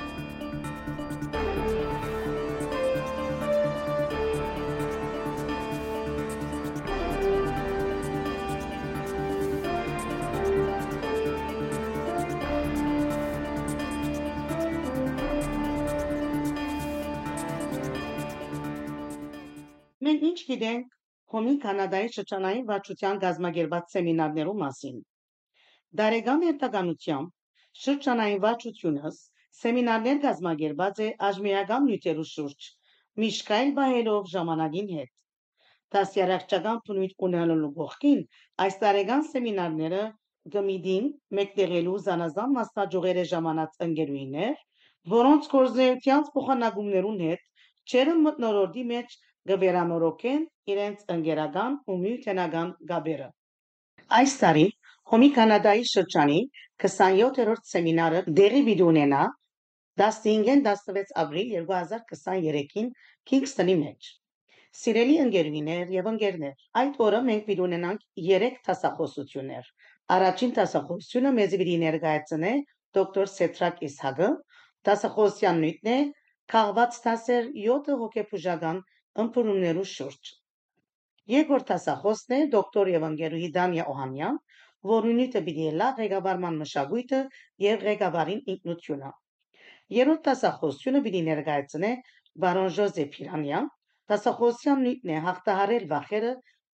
[20.30, 20.98] ինչ գիտենք
[21.34, 24.98] Հոմի Կանադայի շրջանային վարչության գազագերբած սեմինարներու մասին։
[26.02, 29.20] Դարեգան երթականությամբ շրջանային վարչությունս
[29.62, 32.68] սեմինարներ գազագերբած է աժմիական նյութերու շուրջ,
[33.24, 35.12] միշկայլ բայելով ժամանակին հետ։
[35.96, 38.22] Դասյարակչական բնույթ ունենալու գողքին
[38.66, 40.04] այս տարեգան սեմինարները
[40.56, 44.56] գմիդին մեկտեղելու զանազան մասնաճյուղերը ժամանած ընկերուիներ,
[45.16, 47.44] որոնց գործնեության փոխանակումներուն հետ
[47.92, 53.28] չերը մտնորորդի մեջ կվերանորոգեն իրենց ընկերական ու միութենական գաբերը։
[54.22, 54.66] Այս տարի
[55.12, 56.40] Հոմի Կանադայի շրջանի
[56.84, 59.22] 27-րդ սեմինարը դեղի պիտի ունենա
[60.02, 62.92] 15-ին 16 ապրիլ 2023-ին
[63.32, 64.12] Քինգսթոնի մեջ։
[64.82, 69.68] Սիրելի ընկերուներ եւ ընկերներ, այդ օրը մենք պիտի ունենանք 3 տասախոսություններ։
[70.16, 72.54] Առաջին տասախոսությունը մեզ պիտի ներկայացնե
[72.98, 74.30] դոկտոր Սետրակ Իսհագը,
[74.88, 76.00] տասախոսյան նույնն է
[76.56, 78.82] քաղված տասեր 7 հոգեբուժական
[79.20, 80.30] ըմբռնումներու շուրջ։
[81.32, 84.38] Երկրորդ տասախոսն է դոկտոր Եվանգելոյի Դանիա Օհանյան,
[84.92, 87.20] որի նյութը պիտի լա ղեկավարման մշակույթը
[87.66, 89.12] եւ ղեկավարին ինքնությունը։
[89.98, 91.92] Երրորդ տասախոսությունը պիտի ներկայացնե
[92.46, 93.70] բարոն Ժոզեֆ Իրանյան,
[94.12, 96.32] տասախոսյան նյութն է հաղթահարել վախերը,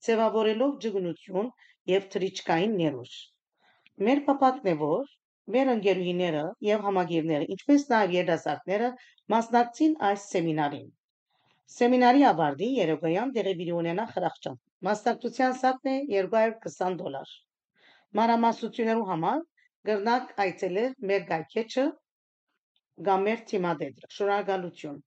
[0.08, 1.50] ձևավորելով ջգնություն
[1.93, 3.15] եւ թրիչկային ներուժ։
[4.08, 5.12] Մեր պապակն է որ
[5.58, 8.89] մեր ընկերուհիները եւ համագիրները, ինչպես նաեւ երդասարտները
[9.34, 10.88] մասնակցին այս սեմինարին։
[11.75, 14.53] Սեմինարի ավարտին երեկոյան տեղի պիտի ունենա խրախճան։
[14.88, 17.34] Մասնակցության սակն է 220 դոլար։
[18.19, 19.41] Մանրամասնություններու համար
[19.89, 21.86] կրնակ այցելել մեր գայքեչը
[23.10, 25.01] կամ մեր թիմադեդրը։ Շնորհակալություն։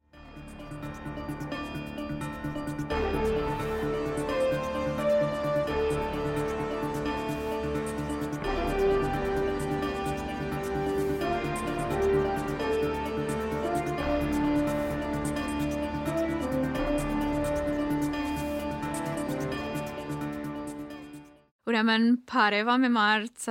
[21.70, 23.44] Ուրեմն Փարեվա մեմարտ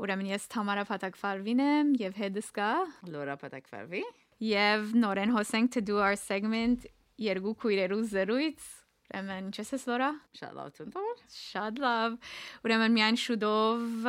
[0.00, 2.68] ուրեմն ես Թամարա Փաթակվարվին եմ եւ հետս կա
[3.12, 4.00] Լորա Փաթակվարվի
[4.48, 6.86] եւ նորեն հոսենք to do our segment
[7.20, 8.70] երկու քույրերու զրույց
[9.12, 10.08] Ուրեմն ինչես ես Լորա
[10.40, 10.96] Շատ լավ ցույց
[11.36, 12.16] Շատ լավ
[12.64, 14.08] Ուրեմն միայն շուտով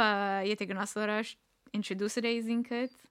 [0.53, 1.19] եթե գնաս Լորա
[1.73, 2.25] introduce it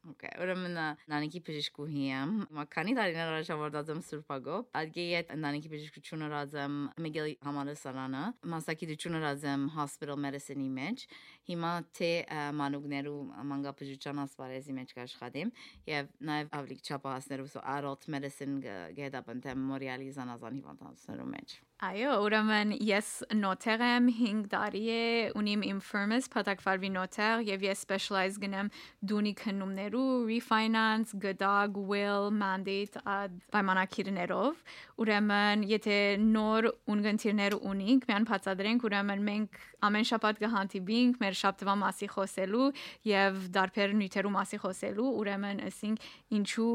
[0.03, 0.73] Okay, ուրեմն
[1.11, 6.75] նանիքի բժշկուհի եմ։ Մականի տարիներ առաջ ավարտած եմ Սուրբագով։ Ադգեի այդ նանիքի բժշկությունը ռազեմ
[7.07, 11.07] Միգել համալսարանը։ Մասնակցությունը ռազեմ hospital medicine-ի մեջ։
[11.53, 11.73] Հիմա
[12.03, 12.11] թե
[12.59, 13.19] մանուկներու
[13.55, 15.57] մանկաբժշկության ասպարեզի մեջ կաշխատեմ
[15.93, 18.59] եւ նաեւ ավլիկ չափահասներու so adult medicine
[18.99, 25.79] գեդապընտեմ Մորիալի զանազան հիվանդանոցներու մեջ։ Այո, ուրեմն ես նոթեր եմ 5 տարի է ունիմ իմ
[25.83, 28.69] firm-ս Փաթակվարվի նոթեր եւ ես specialize ունենեմ
[29.11, 34.63] դունի քննումներու refinance, գդակ, will, mandate ad պայմանակիրներով
[35.03, 42.09] ուրեմն եթե նոր ունգընտիրներ ունենք միան բացադրենք ուրեմն մենք ամեն շաբաթ կհանդիպենք մեր շաբթվա մասի
[42.13, 42.69] խոսելու
[43.11, 46.07] եւ դարբեր նյութերու մասի խոսելու ուրեմն ասինք
[46.39, 46.71] ինչու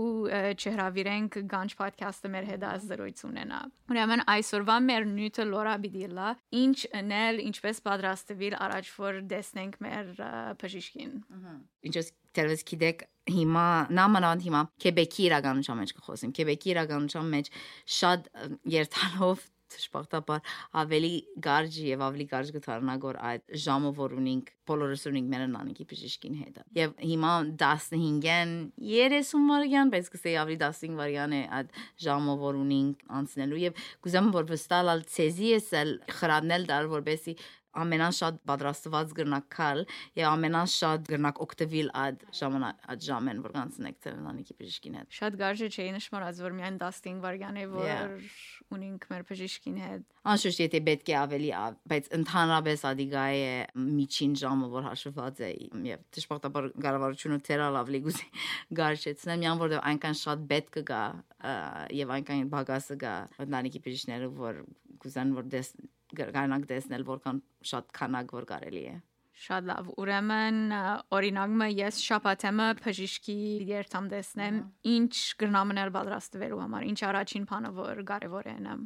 [0.58, 6.29] չհրավիրենք գանջ podcast-ը մեր հետ ազդրույց ունենա ուրեմն այսօրվա մեր նյութը լորա բիդիլա
[6.62, 10.10] ինչ անել ինչպես պատրաստվել առաջ որ տեսնենք մեր
[10.63, 11.13] բժիշկին
[11.91, 13.05] ինչպես դերվես գիտեք
[13.38, 17.51] հիմա նամանան հիմա Քեբեկի իրականության մեջ կխոսեմ Քեբեկի իրականության մեջ
[17.97, 18.29] շատ
[18.77, 19.45] երթալով
[19.84, 21.12] շփախտաբար ավելի
[21.47, 26.38] գարժ եւ ավելի գարժ կդառնա գոր այդ ժամը որ ունենք բոլորս ունենք մեր նանիկի բժիշկին
[26.41, 28.56] հետ եւ հիմա 15-ն
[28.88, 31.77] 30 վարյան բայց կսեի ավելի 15 վարյան է այդ
[32.08, 37.38] ժամը որ ունենք անցնելու եւ գուզեմ որ վստահալ ցեզի էսել խրադնել դար որբեսի
[37.84, 39.84] ամենաշատ պատրաստված գրնակալ
[40.18, 45.70] եւ ամենաշատ գրնակ օգտվել այդ ժամանակ այդ ժամեն որ կանցնեք ծերնանիկի բժշկին հետ շատ գարժե
[45.78, 47.92] չէի նշмарած որ միայն 15 վարյան է որ
[48.78, 51.52] ունենք մեր բժշկին հետ անշուշտ եթե պետք է ավելի
[51.92, 53.54] բայց ընդհանրապես ադիգայ է
[53.98, 55.52] միջին ժամը որ հաշվված է
[55.88, 58.28] եւ դժբախտաբար կառավարությունը թերալ ավելի գուցի
[58.82, 61.04] գարշեցնեմ յան որովհետեւ այնքան շատ պետք կգա
[62.02, 63.13] եւ այնքան բագասը գա
[63.48, 64.63] ընտանիքի բժիշկները որ
[65.04, 65.72] կուզան որ դես
[66.21, 68.97] կարողանանք տեսնել որքան շատ քանակ որ կարելի է
[69.38, 70.56] Շատ լավ։ Ուրեմն
[71.13, 73.36] օրինակը ես շապաթեմը բժիշկի
[73.69, 74.56] երթամ տեսնեմ,
[74.97, 78.82] ինչ գրնամներ պատրաստվելու համար, ինչ առաջին բանը որ կարևոր է նամ։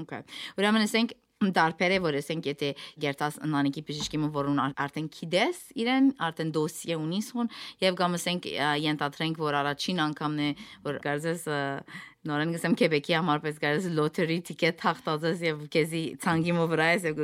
[0.00, 0.24] Okay։
[0.56, 2.68] Ուրեմն ասենք դարբեր է որ ասենք եթե
[3.02, 7.50] գերտաս ընանիկի բժիշկի մորուն արդեն քիդես իրեն արդեն դոսիե ունիս հոն
[7.82, 8.48] եւ կամ ասենք
[8.84, 10.50] ենթադրենք որ առաջին անգամն է
[10.86, 11.46] որ գարձես
[12.28, 17.06] նորեն գսեմ Քեբեկի համար պես գարես լոթերի տիկետ թախտածես եւ քեզի ցանգի մո վրա ես
[17.08, 17.22] եւ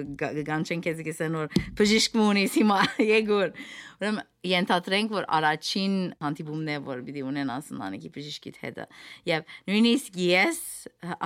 [0.48, 2.78] գանչեն քեզի գսեն որ բժիշկ մունիս հիմա
[3.18, 3.52] եգուր
[3.98, 8.84] ուրեմն ենթադրենք որ առաջին հանդիպումն է որ պիտի ունենաս նանիկի բժիշկիդ հետը
[9.30, 10.60] եւ նույնիսկ ես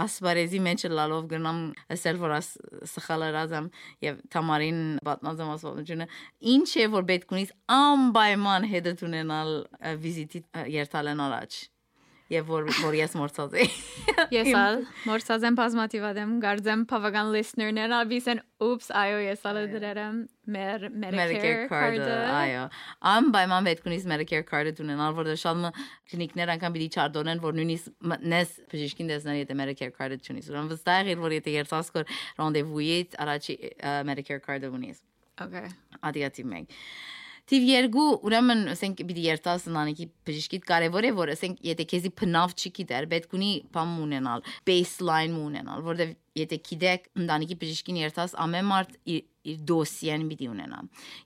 [0.02, 1.60] ասպարեզի մեջ լալով գնամ
[1.96, 2.48] ասել որ աս
[2.94, 3.68] սխալարազամ
[4.06, 6.08] եւ Թամարին պատմածամ ասողությունը
[6.56, 9.54] ինչ է որ պետք ունիս անպայման հետը ունենալ
[10.06, 10.44] վիզիտի
[10.80, 11.60] երթալեն առաջ
[12.32, 13.66] եւ որ որ ես մորցած էի։
[14.38, 20.18] Ես ալ մորցած եմ բազմատիվ ադեմ գարձեմ բավական listener-ներ աբիսեն oops այո ես ալ դրերեմ
[20.56, 22.64] մեր Medicare card-ը այո
[23.12, 25.62] ամ բայման պետք ունիս Medicare card-ը ունենալ որ շատ
[26.12, 31.14] կլինիկներ անգամ պիտի չարդոնեն որ նույնիսկ նես բժիշկին դեսնան եթե Medicare card-ը չունիս ուրեմն վստահ
[31.14, 33.58] եմ որ եթե երցած կոր ռանդեվուից առաջի
[34.08, 35.02] Medicare card-ը ունիս
[35.42, 35.68] Okay
[36.02, 36.78] ադիացի մեկ
[37.50, 42.54] Տիվ երկու ուրեմն ասենք պիտի երթաս ընանիքի բժիշկիդ կարևոր է որ ասենք եթե քեզի փնավ
[42.54, 48.68] չի գիտեր պետք ունի բամ ունենալ baseline ունենալ որովհետև եթե գիտեք ընտանիքի բժիշկին երթաս ամեն
[48.70, 48.94] մարդ
[49.48, 50.80] իր դոսիեն պիտի ունենա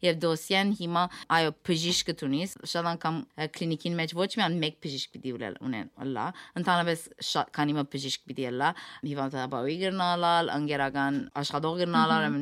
[0.04, 1.02] եւ դոսիեն հիմա
[1.36, 3.18] այո բժիշկը ունիս շատ անգամ
[3.56, 5.34] կլինիկին մեջ ոչ միայն մեկ բժիշկ պիտի
[5.66, 6.26] ունենա
[6.60, 8.70] ընդհանրապես շատ քանի մը բժիշկ պիտի լա
[9.06, 12.38] հիվանդաբարի գրնալալ անգերական աշխատող գրնալալ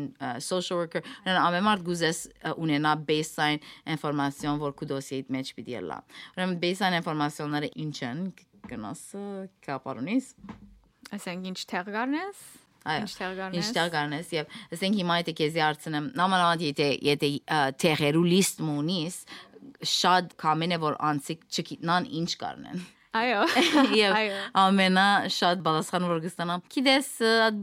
[0.48, 1.02] social worker
[1.34, 2.20] ամեն մարդ գուզես
[2.54, 3.62] ունենա baseline
[3.96, 6.00] ինֆորմացիոն որ քու դոսիեիդ մեջ պիտի լա
[6.36, 8.28] ուրեմն baseline ինֆորմացիոնները ինչ են
[8.70, 9.08] գնաս
[9.66, 10.30] կապարունիս
[11.14, 11.90] Ասենք ինչ տեղ
[13.38, 17.30] գարնես։ Ինչ տեղ գարնես։ եւ ասենք հիմա եթե քեզի արցնեմ, նամանավանդ եթե եթե
[17.84, 19.18] տեղերու լիստ մունիս,
[19.94, 23.42] շատ կամեն է որ անցիկ չգիտնան ինչ կարնեն։ Այո։
[24.04, 24.16] Եվ
[24.64, 27.10] ամենա շատ բալասխան որ կստանամ։ Գիտես,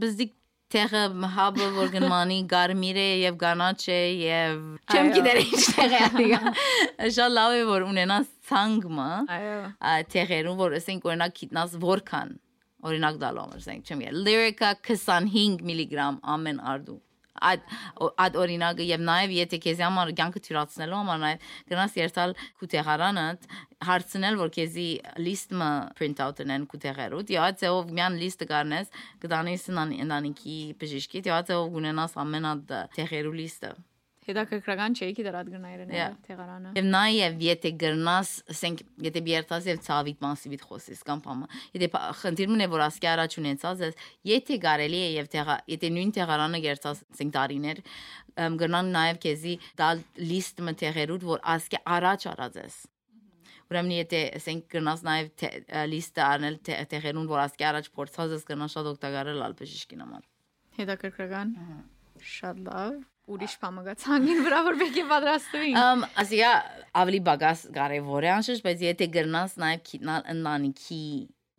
[0.02, 0.38] բզդիկ
[0.72, 1.02] տեղը
[1.34, 7.34] հաբը որ գնմանի գարմիր է եւ գանաչ է եւ չեմ գիտեր ինչ տեղ է շատ
[7.36, 9.58] լավ է որ ունենաս ցանգը այո
[10.14, 12.32] տեղերում որ ասենք օրինակ գիտնաս որքան
[12.88, 17.00] օրինակ համար ասենք չեմ ել լիրիկա 25 միլիգրամ ամեն արդու
[17.42, 17.62] այդ
[18.22, 23.24] այդ օրինակը եւ նաեւ եթե քեզ համար կյանքը թյուրացնելու համար նաեւ գնաս երթալ քուտեղարանը
[23.88, 24.88] հարցնել որ քեզի
[25.26, 28.92] լիստը print out անեն քուտեղերուտ եւ այդ ձեով միան լիստը կառնես
[29.24, 29.64] կդանես
[30.12, 33.72] նանիքի բժիշկի եւ այդ ձեով ունենաս ամեն այդ տեղերու լիստը
[34.22, 35.86] Հետաքրքրական չէ գիտեր այդ գրնայրը
[36.26, 41.88] թեղարանը։ Եվ նաև եթե գրնաս, ասենք, եթե բերտաս եւ ցավիտ մասիվիտ խոսես կամ բամը, եթե
[42.20, 43.98] խնդիրն է որ ասկի առաջ ունեցած ես,
[44.30, 47.82] եթե կարելի է եւ թեղա, եթե նույն թեղարանը գերցած, ասենք տարիներ,
[48.62, 52.82] գրնան նաև քեզի դալ լիստ մտեղերուտ որ ասկի առաջ արած ես
[53.72, 55.44] Ուրեմն եթե ասենք գնաս նաև
[55.88, 60.26] լիստը առնել տեղերուն, որ ասկի առաջ փորձած ես գնաս շատ օգտակար լալ բժիշկին համար։
[60.76, 61.56] Հետաքրքրական։
[62.34, 66.50] Շատ լավ ուրիշ բամը գա ցանգին վրա որ բեկի պատրաստվին։ Ամ ասիա
[67.02, 71.04] ավելի բագաս կարևոր է անշուշտ, բայց եթե գրնաս նաև քիտնալ ընտանիքի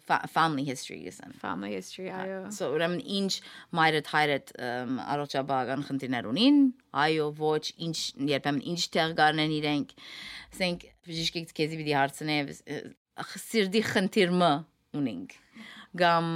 [0.03, 3.31] fa- family history գսեն։ family history այո So ուրեմն ինչ
[3.79, 4.51] մայրդ հայրդ
[5.13, 6.59] առողջապահական խնդիրներ ունին,
[7.05, 7.97] այո, ոչ, ինչ
[8.33, 9.95] երբեմն ինչ տեղ գարնեն իրենք։
[10.53, 12.51] Ասենք բժիշկից քեզի պիտի հարցնեմ
[13.47, 14.51] սիրդի խնդիրը
[14.99, 15.33] ունենք։
[16.03, 16.29] Գամ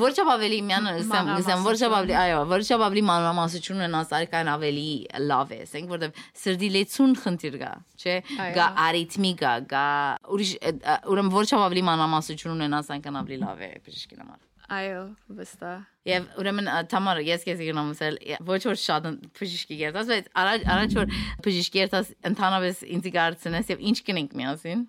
[0.00, 4.86] Որչապ ավելի միան ասեմ, ասեմ որչապ ավելի, այո, որչապ ավելի մանրամասություն ունենաս արքան ավելի
[5.30, 8.16] լավ է, ասենք որտեվ սրդի լեցուն խնդիր կա, չէ,
[8.56, 9.86] գա արիթմիկա, գա
[10.36, 10.52] ուրիշ
[11.12, 14.40] ուրեմն որչապ ավելի մանրամասություն ունենաս այնքան ավելի լավ է բժշկի համար։
[14.76, 15.02] այո
[15.38, 20.66] վստահ Եվ ուրեմն Թամար, ես քեզ գնամ ասել, ոչ որ շատ բժիշկի երտաս, բայց առաջ
[20.74, 21.14] առաջ որ
[21.46, 24.84] բժիշկի երտաս ընդհանրապես ինձ գարցնես եւ ինչ կնենք միասին։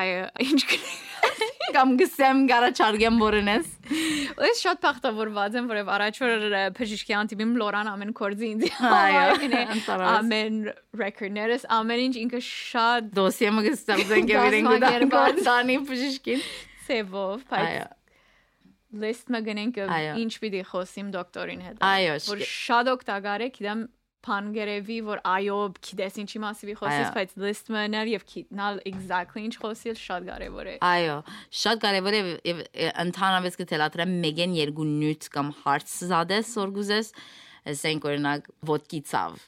[0.00, 3.68] այո ինչ կնենք Կամ գսեմ գարաչարգեմ որենես։
[4.40, 6.44] Ես շատ բախտավորված եմ, որով առաջ որ
[6.78, 10.58] բժիշկի անտիպիմ լորան ամեն կորձի ինձ Այո, ամեն
[11.02, 16.44] ռեկորդներս ամեն ինչ ինքը շատ Դոսիը մը գստեղծենք եւ իրենք գտան տանի բժիշկին։
[16.90, 17.96] ծևով, բայց
[19.00, 19.76] լիստ մը գնենք
[20.18, 23.84] ինչ պիտի խոսիմ դոկտորին հետ։ Այո, որ շատ օգտակար է, գիտեմ
[24.26, 29.96] փանգերևի որ այո գիտես ինչի մասի խոսես բայց list մներ եւ գիտնալ exactly ինչ խոսիլ
[30.00, 31.16] շատ կարեւոր է Այո,
[31.62, 32.64] շատ կարևոր է եւ
[33.04, 37.14] ընդհանրապես կթելադրեմ մեգեն երկու նյութ կամ հարց զադես օրգուզես,
[37.74, 39.40] ասենք օրինակ ոդկի ցավ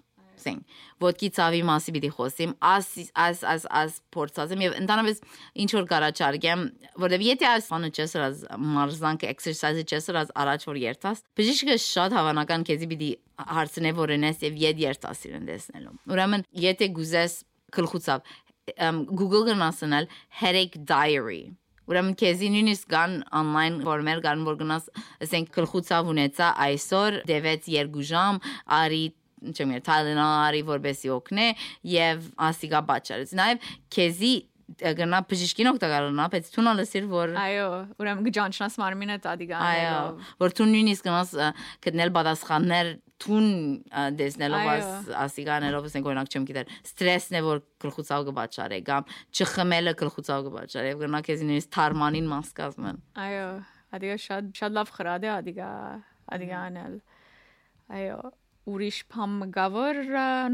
[0.43, 2.89] ասենք ոդկի ցավի մասի պիտի խոսիմ աս
[3.25, 5.23] աս աս աս փորձած եմ եւ ընդհանրապես
[5.63, 6.65] ինչ որ կարաչարգեմ
[7.03, 12.91] որովհետեւ եթե այս բանը չեսրած մարզանք exercise չեսրած առաջ որ երթաս բժիշկը շատ հավանական քեզի
[12.93, 13.11] պիտի
[13.53, 17.39] հարցնե որենես եւ յետ երթաս իրեն տեսնելու ուրեմն եթե գուզես
[17.73, 18.31] գլխուցավ
[18.79, 20.07] ըմ, Google գնասնել
[20.43, 21.43] headache diary
[21.91, 24.85] Ուրեմն քեզի նույնիսկ կան on-line ֆորմեր կան որ գնաս
[25.27, 28.39] ասենք գլխուցավ ունեցա այսօր դեվեց 2 ժամ
[28.79, 29.03] արի
[29.51, 31.51] չեմ երբ Թայլանդարի որբեսի օգնե
[31.93, 34.35] եւ ասիգա բաճարից նաեւ քեզի
[34.73, 37.67] գնա բժիշկին օգտակարնա բայց ցունա լսիր որ այո
[38.01, 41.33] ուրեմն գճանչնաս մարմինը այո տադիգանելով որ ցուն նույնիսկ գնաս
[41.87, 43.49] գտնել պատասխաններ ցուն
[44.19, 49.95] դեսնելով Այո։ աս ասիգաներով ասենք օրինակ չեմ գիտեր ստրեսն է որ գլխուցավ կբաճարե կամ չխմելը
[50.03, 53.49] գլխուցավ կբաճարե եւ գնա քեզի նույնիսկ թարմանին մաս կազմեն այո
[53.99, 55.71] ադիգա շատ շատ լավ խրադ է ադիգա
[56.35, 56.97] ադիգա անել
[58.01, 58.21] այո
[58.63, 59.97] ուրիշ փամ գավոր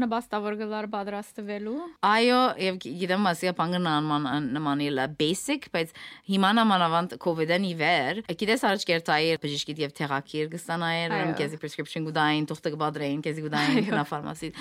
[0.01, 1.75] նպաստավոր գլար պատրաստվելու
[2.09, 5.93] Այո, եւ գիտեմ ասիա բանգնան նմանիլ basic, բայց
[6.31, 12.09] հիմա նամանավանդ COVID-ն իվեր, գիտես առաջ կերտայի բժիշկիտ եւ թերակիր գստանայր, Այո։ ուրեմն քեզի prescription
[12.09, 14.51] գուդային, թուղթը գբադրեին, քեզի գուդային նա ֆարմասի։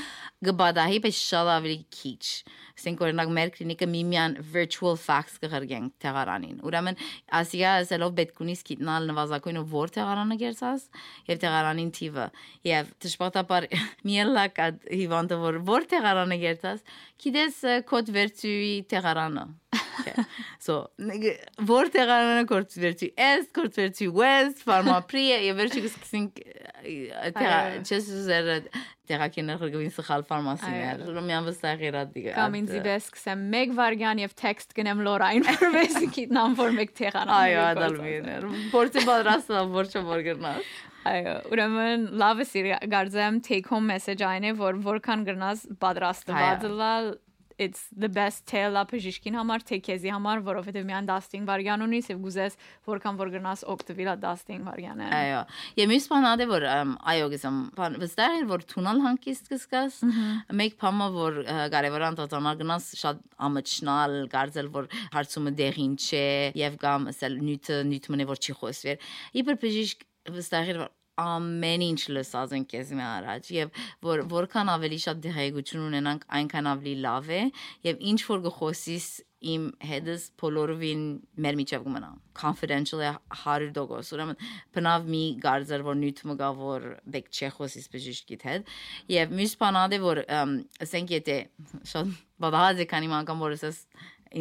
[0.48, 2.24] Գբադահի պես շատ ավելի քիչ։
[2.78, 7.00] Ասենք օրինակ մեր կլինիկը միմյան virtual fax կղրգենք թեղարանին։ Ուրեմն
[7.40, 10.84] ասիա ասելով պետք ունի սկիտնալ նվազագույնը որ թեղարանը գերցած
[11.32, 12.26] եւ թեղարանին թիվը
[12.68, 12.92] եւ
[13.38, 13.68] դժբախտաբար
[14.08, 16.92] միելակ հիվանդը որ որ թեղարանը գերցած
[17.24, 19.46] գիտես կոդ վերցուի թեղարանը
[20.62, 20.74] So,
[21.68, 26.40] որ տեղարանը կորցվերցի S, կորցվերցի West, Pharmapri եւ վերջի կսկսենք
[26.88, 28.50] Այո։ չես ուզեր
[29.08, 34.76] տեղակիներ գվին սխալ ֆարմասիներ։ Ուրեմն վստահ իրադի։ կամ ինձի բես կսեմ մեկ վարգյան եւ տեքստ
[34.78, 40.72] գնեմ լորային որպես գիտնամ որ մեկ թեղան Այո, ադալվիներ։ Փորձի պատրաստա որ չոր գնաս։
[41.08, 46.68] այո ուրեմն լավ է սիրի գարձեմ take home message այն է որ որքան գրնաս պատրաստված
[46.82, 47.16] լալ
[47.58, 52.10] it's the best tale up բժիշկին համար թե քեզի համար որովհետեւ միան 15 վարգյան ունիս
[52.12, 52.56] եւ գուզես
[52.90, 55.40] որքան որ գրնաս օգտվիլ 15 վարգյանը Այո։
[55.82, 59.98] Եմ ես բանադե որ ըմ, այո գսեմ բան վստահ որ թունալ հանկիստ կսկաս
[60.60, 61.40] մեկ բամը որ
[61.74, 66.26] կարևորան տածանալ գնաս շատ ամճնալ գարձել որ հարցումը դեղին չէ
[66.62, 69.10] եւ կամ ասել նյութը նյութը որ չի խոսվեր
[69.42, 70.06] իբր բժիշկ
[70.38, 70.88] վստահ որ
[71.22, 76.70] ամեն ինչ լսած են քեզ մի առաջ եւ որ որքան ավելի շատ դեղեցություն ունենանք այնքան
[76.74, 77.42] ավելի լավ է
[77.88, 81.02] եւ ինչ որ գխոսիս իմ հետս բոլորովին
[81.44, 84.40] մեր միջև կմնա confidential է 100% ուրեմն
[84.74, 88.72] բնավ մի գարձեր որ նյութ մգա որ բեք չեխոսիս բժիշկիտ հետ
[89.14, 90.22] եւ մյուս բանադե որ
[90.86, 91.38] ասենք եթե
[91.92, 93.80] շատ բադահաձ է քանի մանգամ որ ասես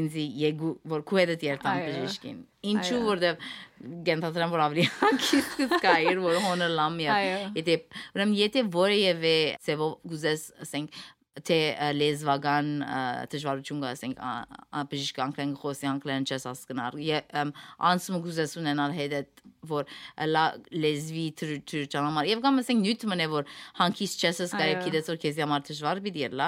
[0.01, 2.39] ինձի եգու որ քուեդը երտան բժիշկին
[2.71, 3.45] ինչու որտեվ
[4.07, 7.75] գենտատրան որ ավելի հակիստ կայր որ հոնը լամ յա Այո։ եթե
[8.17, 9.35] ուրեմն եթե որևէ
[9.67, 10.97] ծևով գուզես ասենք
[11.45, 11.57] թե
[11.97, 12.69] լեզվական
[13.33, 17.51] դժվարություն կա ասենք ա- ա- բժիշկ անգլեն խոսի անգլեն չես հասկնար եւ
[17.91, 19.15] անցումը գուզես ունենալ հետ
[19.67, 21.25] որ ը, լա լեզվի
[21.91, 26.01] ճանամար եւ կամ ասենք նյութ մնե որ հանկից չես Այո։ գիտես որ քեզի համար դժվար
[26.07, 26.47] պիտի երլա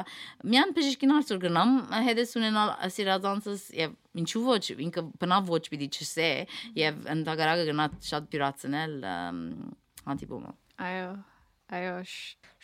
[0.54, 1.74] միան բժիշկին հարցուր գնամ
[2.10, 6.30] հետս ունենալ սիրազանցս եւ ինչու ոչ ինքը բնավ ոչ պիտի չսե
[6.80, 8.96] եւ ընդհանրակը գնա շատ դյուրացնել
[10.14, 10.56] անտիպոմը
[10.90, 11.12] այո
[11.70, 11.97] այո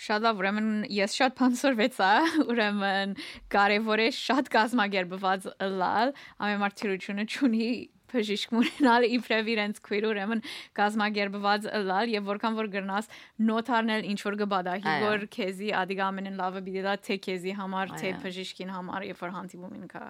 [0.06, 2.12] շատ լավ ուրեմն ես շատ փանսորվեցա
[2.52, 3.18] ուրեմն
[3.54, 5.50] կարևոր է շատ կազմակերպված
[5.82, 7.70] լալ ամեն մարդիրությունը ճունի
[8.16, 10.42] բժիշկ ունենալ իբրև իրենց քույր ուրեմն
[10.80, 13.10] գազմագերբված լալ եւ որքան որ գրնաս
[13.50, 17.96] նոթ առնել ինչ որ գբադահի Այո։ որ քեզի ադիգամենն լավը բիդի դա թե քեզի համար
[17.96, 20.04] թե Այո։ բժիշկին համար երբ որ հանդիպում ինքա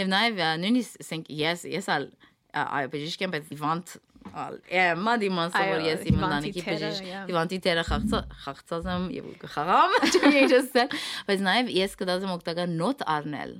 [0.00, 2.08] Եվ նաև ա, նույնիսկ ես ես ալ
[2.54, 3.96] ա, այ բժիշկ եմ բայց իվանտ
[4.44, 7.28] ալ է մադի մասը որ ես իմ ընտանիքի բժիշկ yeah.
[7.32, 10.98] իվանտի տերը խաղցա խաղցած եմ եւ խաղամ չգիտեմ ինչ ասել
[11.28, 13.54] բայց նաև ես կդազեմ օգտակար նոտ առնել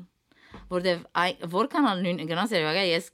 [0.75, 3.09] որտեվ այ որքան ալ նույն գնաս երևակա ես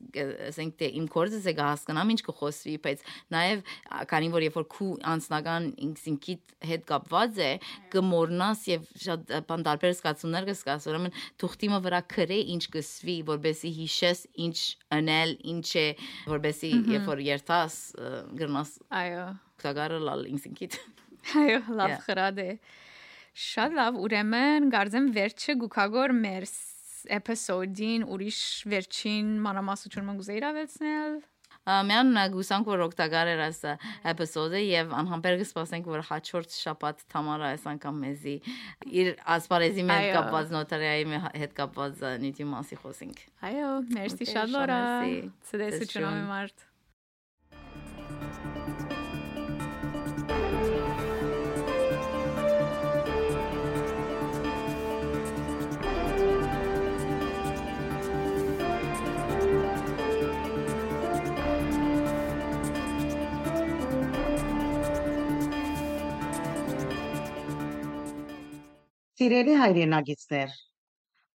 [0.50, 3.04] ասենք թե իմ կորձս է հասկանամ ինչ կխոսվի բայց
[3.34, 3.62] նաև
[4.11, 7.50] քանի որ երբ որ քու անձնական ինքսինքիդ հետ կապված է
[7.94, 14.24] կմորնաս եւ շատ բան տարբեր զգացումներ կսկաս ուրեմն թուղթիմը վրա քրե ինչ կսվի որբեսի հիշես
[14.46, 14.58] ինչ
[14.98, 15.86] անել ինչ է
[16.34, 19.24] որբեսի երբ որ երթաս ը, գրնաս այո
[19.61, 20.78] օգտակարը լալ ինքսինքիդ
[21.44, 22.50] այո լավ խրադ է
[23.40, 26.46] շատ լավ ուրեմն գարձեմ վերջը գուքագոր մեր
[27.18, 28.38] էպիսոդին ուրիշ
[28.74, 31.20] վերջին մանրամասնություն մգուզեիր ավելցնել
[31.70, 33.59] Ամեն գուսանք որ օգտակար էր այս
[34.11, 38.34] էպիզոդը եւ անհամբեր կսպասենք որ հաջորդ շաբաթ Թամարա այս անգամ մեզի
[39.03, 44.80] իր ասպարեզի Այո։ կապված նոտարիայի մե- հետ կապված նյութի մասի խոսենք։ այո մերսի շատ լորա
[45.51, 46.66] ցտեսություն Տեսություն։ ամեմարտ
[69.20, 70.52] Սիրելի հայրենագիտներ,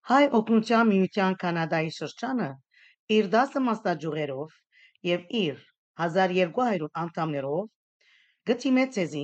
[0.08, 2.44] հայ օգնության միության կանադայի շրջանը
[3.14, 4.52] իր 10 մասնաճյուղերով
[5.08, 5.56] եւ իր
[6.04, 7.64] 1200 անդամներով
[8.50, 9.22] գտիմե ցեզի,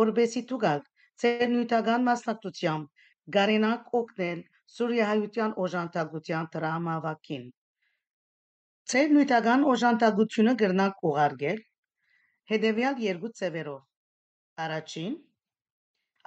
[0.00, 0.82] որբեսի դուգալ
[1.22, 3.06] ծեր նյութական մասնակցությամբ
[3.38, 4.42] գարենակ օգնել
[4.74, 7.46] Սուրիայության օժանդակության դրամավակին։
[8.92, 11.64] Ծեր նյութական օժանդակությունը գրնակ ուղարկել
[12.52, 13.80] հետևյալ երկու ծևերով։
[14.66, 15.16] Առաջին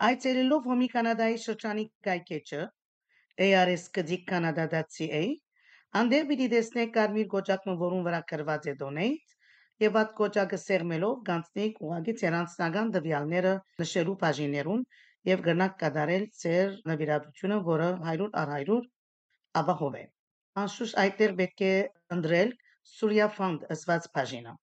[0.05, 2.61] Այցելելով Հոմի Կանադայի շրջանի կայքեջը
[3.47, 5.19] ars.canada.ca
[5.99, 9.35] անդեր պիտի տեսնեք կարմիր գոճակը, որուն վրա գրված է donate
[9.83, 13.51] եւ այդ գոճակը սերմելով գանցնեք ուղագի ցերանցնական դվյալները
[13.83, 14.81] նշելու բաժիներուն
[15.29, 18.79] եւ գնաք կատարել ծեր նվիրատությունը, որը 100 առ 100
[19.61, 20.03] ապահով է։
[20.63, 21.75] Անշուշտ այդտեղ պետք է
[22.17, 22.55] ընտրել
[22.95, 24.55] Surya Fund ըսված բաժինը։